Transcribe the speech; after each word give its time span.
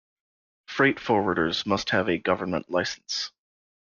Freight 0.65 0.97
forwarders 0.97 1.67
must 1.67 1.91
have 1.91 2.09
a 2.09 2.17
government 2.17 2.71
license. 2.71 3.31